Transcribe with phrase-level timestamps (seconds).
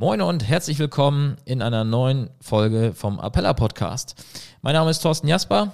[0.00, 4.14] Moin und herzlich willkommen in einer neuen Folge vom Appella Podcast.
[4.62, 5.72] Mein Name ist Thorsten Jasper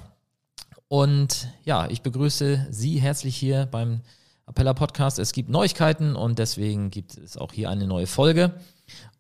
[0.89, 4.01] und ja, ich begrüße Sie herzlich hier beim
[4.45, 5.21] Appella Podcast.
[5.21, 8.55] Es gibt Neuigkeiten und deswegen gibt es auch hier eine neue Folge.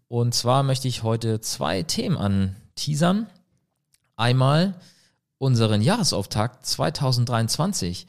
[0.09, 3.29] Und zwar möchte ich heute zwei Themen anteasern.
[4.17, 4.75] Einmal
[5.39, 8.09] unseren Jahresauftakt 2023.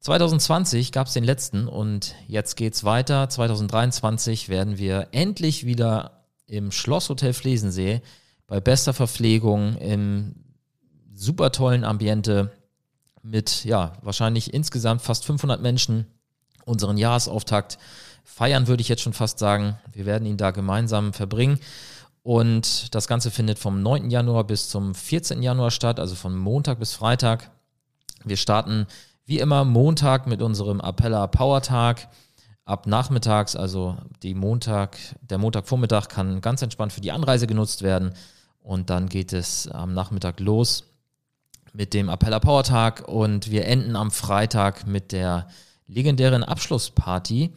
[0.00, 3.30] 2020 gab es den letzten und jetzt geht's weiter.
[3.30, 8.02] 2023 werden wir endlich wieder im Schlosshotel Flesensee
[8.46, 10.34] bei bester Verpflegung im
[11.12, 12.52] super tollen Ambiente
[13.22, 16.06] mit ja wahrscheinlich insgesamt fast 500 Menschen
[16.64, 17.78] unseren Jahresauftakt
[18.24, 19.78] feiern würde ich jetzt schon fast sagen.
[19.92, 21.60] Wir werden ihn da gemeinsam verbringen
[22.22, 24.10] und das Ganze findet vom 9.
[24.10, 25.42] Januar bis zum 14.
[25.42, 27.50] Januar statt, also von Montag bis Freitag.
[28.24, 28.86] Wir starten
[29.26, 32.08] wie immer Montag mit unserem Appella Power Tag
[32.64, 38.14] ab nachmittags, also die Montag, der Montagvormittag kann ganz entspannt für die Anreise genutzt werden.
[38.62, 40.84] Und dann geht es am Nachmittag los
[41.74, 45.48] mit dem Appella Power Tag und wir enden am Freitag mit der
[45.86, 47.52] legendären Abschlussparty.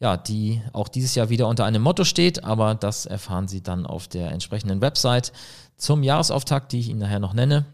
[0.00, 3.86] Ja, die auch dieses Jahr wieder unter einem Motto steht, aber das erfahren Sie dann
[3.86, 5.32] auf der entsprechenden Website
[5.76, 7.64] zum Jahresauftakt, die ich Ihnen nachher noch nenne.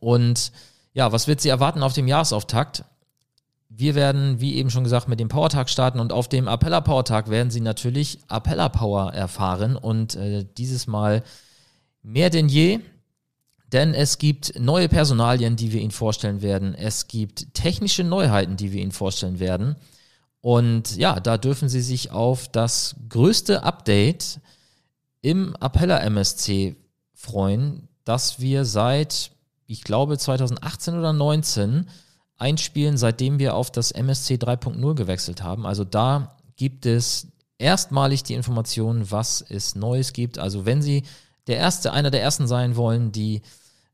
[0.00, 0.52] Und
[0.92, 2.84] ja, was wird Sie erwarten auf dem Jahresauftakt?
[3.76, 7.28] Wir werden, wie eben schon gesagt, mit dem Powertag starten und auf dem Appella Powertag
[7.28, 11.24] werden Sie natürlich Appella Power erfahren und äh, dieses Mal
[12.00, 12.78] mehr denn je,
[13.72, 16.74] denn es gibt neue Personalien, die wir Ihnen vorstellen werden.
[16.76, 19.74] Es gibt technische Neuheiten, die wir Ihnen vorstellen werden.
[20.40, 24.38] Und ja, da dürfen Sie sich auf das größte Update
[25.20, 26.76] im Appella MSC
[27.12, 29.32] freuen, das wir seit,
[29.66, 31.88] ich glaube, 2018 oder 2019
[32.38, 35.66] einspielen, seitdem wir auf das MSC 3.0 gewechselt haben.
[35.66, 40.38] Also da gibt es erstmalig die Informationen, was es Neues gibt.
[40.38, 41.04] Also wenn Sie
[41.46, 43.42] der erste, einer der ersten sein wollen, die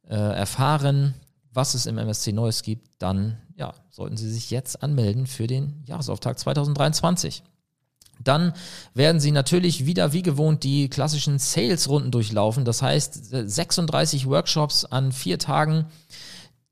[0.09, 1.15] äh, erfahren,
[1.53, 5.83] was es im MSC Neues gibt, dann ja, sollten Sie sich jetzt anmelden für den
[5.87, 7.43] Jahresauftakt 2023.
[8.23, 8.53] Dann
[8.95, 12.65] werden Sie natürlich wieder wie gewohnt die klassischen Sales-Runden durchlaufen.
[12.65, 15.87] Das heißt, 36 Workshops an vier Tagen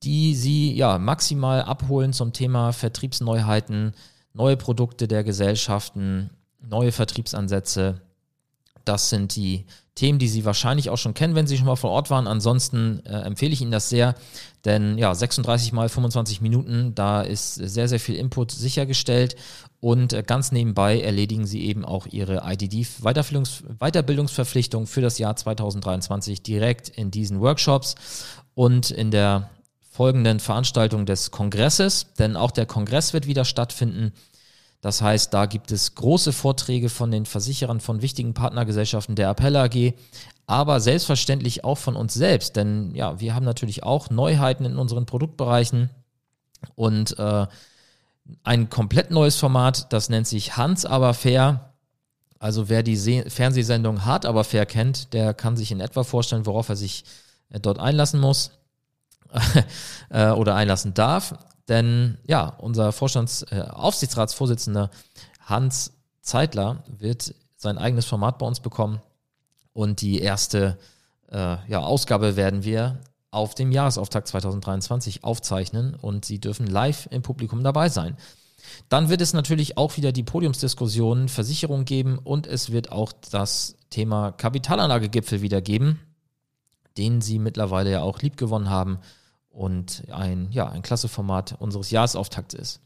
[0.03, 3.95] die Sie ja maximal abholen zum Thema Vertriebsneuheiten,
[4.33, 8.01] neue Produkte der Gesellschaften, neue Vertriebsansätze.
[8.85, 9.67] Das sind die
[9.99, 12.29] Themen, die Sie wahrscheinlich auch schon kennen, wenn Sie schon mal vor Ort waren.
[12.29, 14.15] Ansonsten äh, empfehle ich Ihnen das sehr,
[14.65, 19.35] denn ja, 36 mal 25 Minuten, da ist sehr, sehr viel Input sichergestellt
[19.81, 26.89] und äh, ganz nebenbei erledigen Sie eben auch Ihre IDD-Weiterbildungsverpflichtung für das Jahr 2023 direkt
[26.89, 27.97] in diesen Workshops
[28.55, 29.51] und in der
[29.99, 34.13] folgenden Veranstaltung des Kongresses, denn auch der Kongress wird wieder stattfinden.
[34.81, 39.57] Das heißt, da gibt es große Vorträge von den Versicherern von wichtigen Partnergesellschaften der Appell
[39.57, 39.95] AG,
[40.47, 45.05] aber selbstverständlich auch von uns selbst, denn ja, wir haben natürlich auch Neuheiten in unseren
[45.05, 45.91] Produktbereichen
[46.77, 47.49] und äh,
[48.45, 51.75] ein komplett neues Format, das nennt sich Hans aber fair.
[52.39, 56.47] Also wer die Se Fernsehsendung Hart aber fair kennt, der kann sich in etwa vorstellen,
[56.47, 57.03] worauf er sich
[57.51, 58.53] äh, dort einlassen muss.
[60.11, 61.35] Äh, oder einlassen darf.
[61.69, 63.67] Denn ja, unser Vorstands-, äh,
[65.41, 69.03] Hans Zeitler wird sein eigenes Format bei uns bekommen.
[69.75, 70.79] Und die erste
[71.31, 72.99] äh, ja, Ausgabe werden wir
[73.31, 78.17] auf dem Jahresauftakt 2023 aufzeichnen und Sie dürfen live im Publikum dabei sein.
[78.89, 83.77] Dann wird es natürlich auch wieder die Podiumsdiskussion Versicherung geben und es wird auch das
[83.91, 86.01] Thema Kapitalanlagegipfel wieder geben,
[86.97, 88.99] den Sie mittlerweile ja auch liebgewonnen haben
[89.59, 92.81] und ein, ja, ein klasse Format unseres Jahresauftakts ist.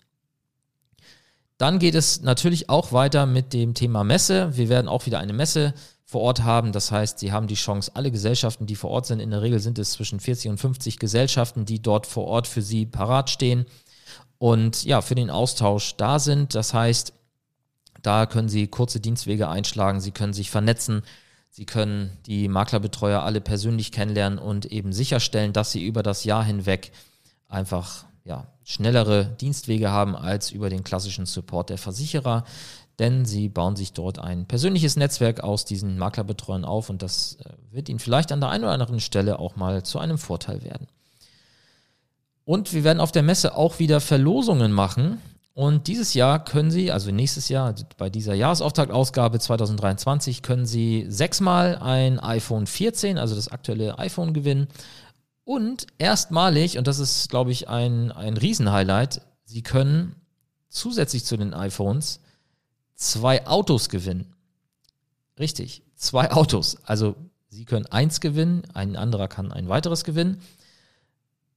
[1.58, 4.56] Dann geht es natürlich auch weiter mit dem Thema Messe.
[4.56, 5.74] Wir werden auch wieder eine Messe
[6.06, 6.72] vor Ort haben.
[6.72, 9.60] Das heißt, Sie haben die Chance, alle Gesellschaften, die vor Ort sind, in der Regel
[9.60, 13.66] sind es zwischen 40 und 50 Gesellschaften, die dort vor Ort für Sie parat stehen
[14.38, 16.54] und ja, für den Austausch da sind.
[16.54, 17.12] Das heißt,
[18.00, 21.02] da können Sie kurze Dienstwege einschlagen, Sie können sich vernetzen,
[21.54, 26.42] Sie können die Maklerbetreuer alle persönlich kennenlernen und eben sicherstellen, dass sie über das Jahr
[26.42, 26.92] hinweg
[27.46, 32.44] einfach ja, schnellere Dienstwege haben als über den klassischen Support der Versicherer,
[32.98, 37.50] denn sie bauen sich dort ein persönliches Netzwerk aus diesen Maklerbetreuern auf und das äh,
[37.70, 40.86] wird ihnen vielleicht an der einen oder anderen Stelle auch mal zu einem Vorteil werden.
[42.46, 45.20] Und wir werden auf der Messe auch wieder Verlosungen machen.
[45.54, 51.76] Und dieses Jahr können Sie, also nächstes Jahr, bei dieser Jahresauftaktausgabe 2023, können Sie sechsmal
[51.76, 54.68] ein iPhone 14, also das aktuelle iPhone gewinnen.
[55.44, 60.16] Und erstmalig, und das ist, glaube ich, ein, ein Riesenhighlight, Sie können
[60.70, 62.20] zusätzlich zu den iPhones
[62.94, 64.34] zwei Autos gewinnen.
[65.38, 66.78] Richtig, zwei Autos.
[66.84, 67.14] Also
[67.48, 70.40] Sie können eins gewinnen, ein anderer kann ein weiteres gewinnen.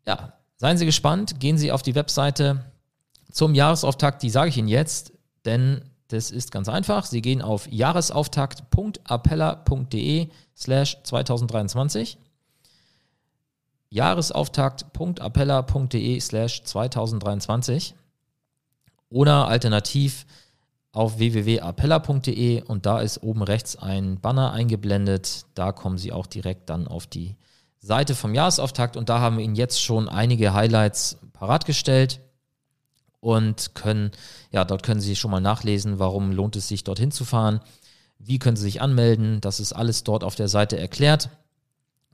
[0.05, 2.65] Ja, seien Sie gespannt, gehen Sie auf die Webseite
[3.31, 5.13] zum Jahresauftakt, die sage ich Ihnen jetzt,
[5.45, 7.05] denn das ist ganz einfach.
[7.05, 12.17] Sie gehen auf jahresauftakt.appella.de slash 2023
[13.89, 17.95] jahresauftakt.appella.de slash 2023
[19.09, 20.25] oder alternativ
[20.91, 25.45] auf www.appella.de und da ist oben rechts ein Banner eingeblendet.
[25.53, 27.37] Da kommen Sie auch direkt dann auf die
[27.79, 32.19] Seite vom Jahresauftakt und da haben wir Ihnen jetzt schon einige Highlights parat gestellt
[33.25, 34.11] und können,
[34.51, 37.59] ja, dort können Sie schon mal nachlesen, warum lohnt es sich dorthin zu fahren,
[38.19, 41.29] wie können Sie sich anmelden, das ist alles dort auf der Seite erklärt.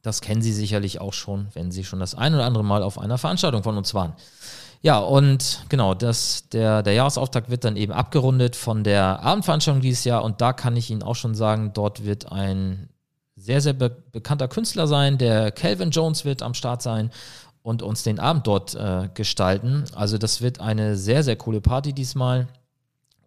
[0.02, 2.98] Das kennen Sie sicherlich auch schon, wenn Sie schon das ein oder andere Mal auf
[2.98, 4.14] einer Veranstaltung von uns waren.
[4.82, 10.06] Ja, und genau, das, der, der Jahresauftakt wird dann eben abgerundet von der Abendveranstaltung dieses
[10.06, 10.24] Jahr.
[10.24, 12.88] Und da kann ich Ihnen auch schon sagen, dort wird ein
[13.36, 17.12] sehr, sehr be bekannter Künstler sein, der Calvin Jones wird am Start sein
[17.64, 19.84] und uns den Abend dort äh, gestalten.
[19.96, 22.48] Also das wird eine sehr, sehr coole Party diesmal.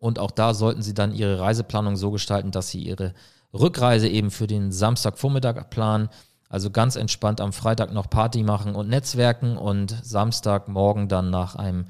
[0.00, 3.14] Und auch da sollten Sie dann Ihre Reiseplanung so gestalten, dass Sie Ihre
[3.52, 6.08] Rückreise eben für den Samstagvormittag planen
[6.54, 11.86] also ganz entspannt am Freitag noch Party machen und Netzwerken und Samstagmorgen dann nach einem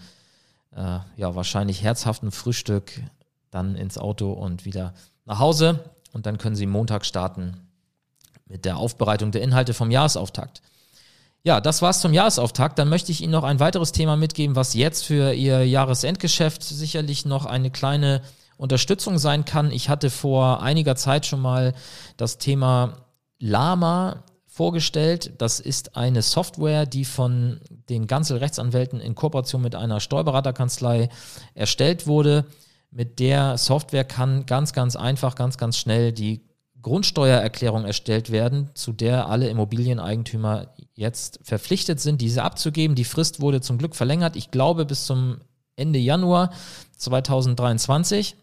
[0.74, 3.02] äh, ja wahrscheinlich herzhaften Frühstück
[3.50, 4.94] dann ins Auto und wieder
[5.26, 5.80] nach Hause.
[6.14, 7.68] Und dann können Sie Montag starten
[8.46, 10.62] mit der Aufbereitung der Inhalte vom Jahresauftakt.
[11.46, 12.78] Ja, das war's zum Jahresauftakt.
[12.78, 17.26] Dann möchte ich Ihnen noch ein weiteres Thema mitgeben, was jetzt für Ihr Jahresendgeschäft sicherlich
[17.26, 18.22] noch eine kleine
[18.56, 19.70] Unterstützung sein kann.
[19.70, 21.74] Ich hatte vor einiger Zeit schon mal
[22.16, 22.94] das Thema
[23.38, 25.34] Lama vorgestellt.
[25.36, 27.60] Das ist eine Software, die von
[27.90, 31.10] den ganzen Rechtsanwälten in Kooperation mit einer Steuerberaterkanzlei
[31.52, 32.46] erstellt wurde.
[32.90, 36.40] Mit der Software kann ganz, ganz einfach, ganz, ganz schnell die
[36.84, 42.94] Grundsteuererklärung erstellt werden, zu der alle Immobilieneigentümer jetzt verpflichtet sind, diese abzugeben.
[42.94, 45.38] Die Frist wurde zum Glück verlängert, ich glaube bis zum
[45.74, 46.52] Ende Januar
[46.98, 48.36] 2023.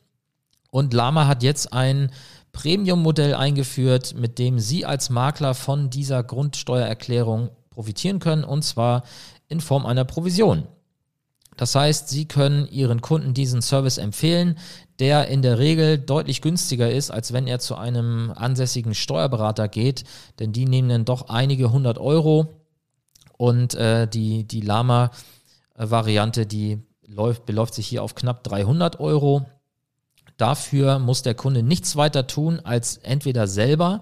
[0.72, 2.12] Und Lama hat jetzt ein
[2.52, 9.04] Premium-Modell eingeführt, mit dem Sie als Makler von dieser Grundsteuererklärung profitieren können, und zwar
[9.48, 10.68] in Form einer Provision.
[11.62, 14.58] Das heißt, Sie können Ihren Kunden diesen Service empfehlen,
[14.98, 20.04] der in der Regel deutlich günstiger ist, als wenn er zu einem ansässigen Steuerberater geht,
[20.40, 22.48] denn die nehmen dann doch einige hundert Euro
[23.38, 29.46] und äh, die, die Lama-Variante, die läuft, beläuft sich hier auf knapp 300 Euro.
[30.38, 34.02] Dafür muss der Kunde nichts weiter tun, als entweder selber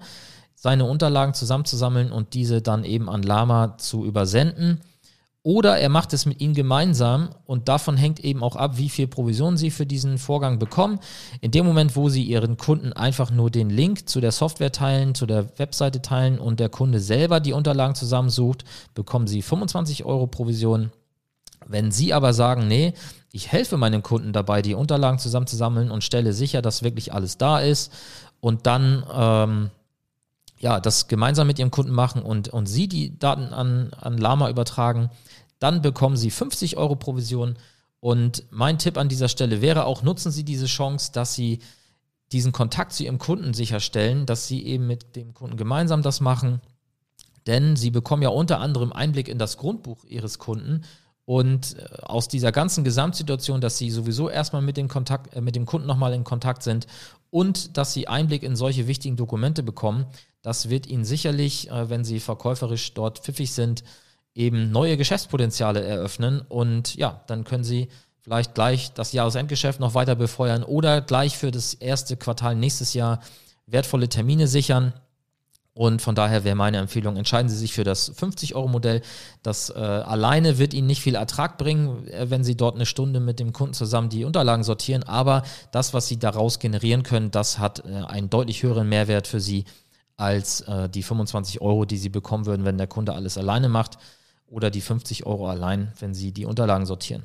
[0.54, 4.80] seine Unterlagen zusammenzusammeln und diese dann eben an Lama zu übersenden.
[5.42, 9.06] Oder er macht es mit ihnen gemeinsam und davon hängt eben auch ab, wie viel
[9.06, 11.00] Provision sie für diesen Vorgang bekommen.
[11.40, 15.14] In dem Moment, wo sie ihren Kunden einfach nur den Link zu der Software teilen,
[15.14, 18.64] zu der Webseite teilen und der Kunde selber die Unterlagen zusammensucht,
[18.94, 20.92] bekommen sie 25 Euro Provision.
[21.66, 22.94] Wenn Sie aber sagen, nee,
[23.32, 27.60] ich helfe meinem Kunden dabei, die Unterlagen zusammenzusammeln und stelle sicher, dass wirklich alles da
[27.60, 27.92] ist
[28.40, 29.70] und dann ähm,
[30.60, 34.50] ja, das gemeinsam mit Ihrem Kunden machen und, und Sie die Daten an, an Lama
[34.50, 35.10] übertragen,
[35.58, 37.56] dann bekommen Sie 50 Euro Provision.
[37.98, 41.60] Und mein Tipp an dieser Stelle wäre auch, nutzen Sie diese Chance, dass Sie
[42.32, 46.60] diesen Kontakt zu Ihrem Kunden sicherstellen, dass Sie eben mit dem Kunden gemeinsam das machen.
[47.46, 50.82] Denn Sie bekommen ja unter anderem Einblick in das Grundbuch Ihres Kunden
[51.24, 55.54] und äh, aus dieser ganzen Gesamtsituation, dass sie sowieso erstmal mit dem, Kontakt, äh, mit
[55.54, 56.88] dem Kunden nochmal in Kontakt sind
[57.30, 60.06] und dass sie Einblick in solche wichtigen Dokumente bekommen,
[60.42, 63.84] das wird ihnen sicherlich, äh, wenn sie verkäuferisch dort pfiffig sind,
[64.34, 66.40] eben neue Geschäftspotenziale eröffnen.
[66.48, 67.88] Und ja, dann können sie
[68.20, 73.20] vielleicht gleich das Jahresendgeschäft noch weiter befeuern oder gleich für das erste Quartal nächstes Jahr
[73.66, 74.92] wertvolle Termine sichern.
[75.72, 79.02] Und von daher wäre meine Empfehlung, entscheiden Sie sich für das 50-Euro-Modell.
[79.42, 83.20] Das äh, alleine wird Ihnen nicht viel Ertrag bringen, äh, wenn Sie dort eine Stunde
[83.20, 85.04] mit dem Kunden zusammen die Unterlagen sortieren.
[85.04, 89.40] Aber das, was Sie daraus generieren können, das hat äh, einen deutlich höheren Mehrwert für
[89.40, 89.64] Sie
[90.16, 93.98] als äh, die 25 Euro, die Sie bekommen würden, wenn der Kunde alles alleine macht.
[94.48, 97.22] Oder die 50 Euro allein, wenn Sie die Unterlagen sortieren.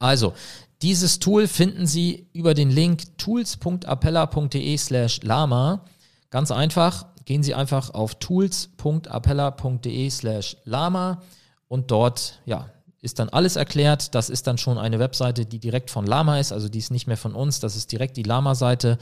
[0.00, 0.34] Also,
[0.82, 5.84] dieses Tool finden Sie über den Link tools.appella.de slash lama.
[6.30, 11.22] Ganz einfach, gehen Sie einfach auf tools.appella.de slash lama
[11.68, 12.68] und dort, ja,
[13.00, 14.14] ist dann alles erklärt.
[14.14, 17.06] Das ist dann schon eine Webseite, die direkt von Lama ist, also die ist nicht
[17.06, 18.98] mehr von uns, das ist direkt die Lama-Seite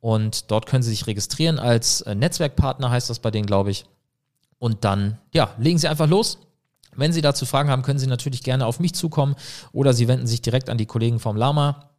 [0.00, 3.86] und dort können Sie sich registrieren als äh, Netzwerkpartner, heißt das bei denen, glaube ich.
[4.58, 6.38] Und dann, ja, legen Sie einfach los.
[6.96, 9.34] Wenn Sie dazu Fragen haben, können Sie natürlich gerne auf mich zukommen
[9.72, 11.90] oder Sie wenden sich direkt an die Kollegen vom Lama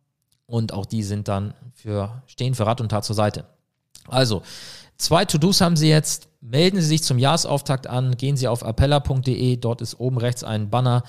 [0.46, 3.46] und auch die sind dann für, stehen für Rat und Tat zur Seite.
[4.07, 4.41] Also,
[4.97, 6.29] zwei To-Dos haben Sie jetzt.
[6.41, 10.69] Melden Sie sich zum Jahresauftakt an, gehen Sie auf appella.de, dort ist oben rechts ein
[10.69, 11.01] Banner,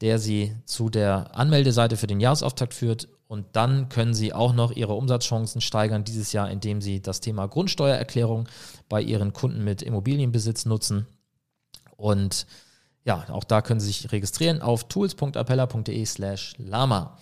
[0.00, 3.08] der Sie zu der Anmeldeseite für den Jahresauftakt führt.
[3.26, 7.48] Und dann können Sie auch noch Ihre Umsatzchancen steigern dieses Jahr, indem Sie das Thema
[7.48, 8.48] Grundsteuererklärung
[8.88, 11.06] bei Ihren Kunden mit Immobilienbesitz nutzen.
[11.96, 12.46] Und
[13.04, 17.18] ja, auch da können Sie sich registrieren auf tools.appella.de slash lama.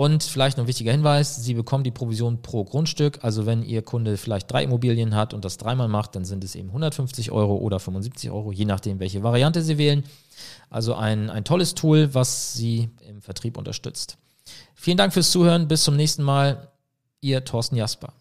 [0.00, 3.18] Und vielleicht noch ein wichtiger Hinweis, Sie bekommen die Provision pro Grundstück.
[3.20, 6.54] Also wenn Ihr Kunde vielleicht drei Immobilien hat und das dreimal macht, dann sind es
[6.54, 10.04] eben 150 Euro oder 75 Euro, je nachdem, welche Variante Sie wählen.
[10.70, 14.16] Also ein, ein tolles Tool, was Sie im Vertrieb unterstützt.
[14.74, 15.68] Vielen Dank fürs Zuhören.
[15.68, 16.70] Bis zum nächsten Mal.
[17.20, 18.14] Ihr Thorsten Jasper.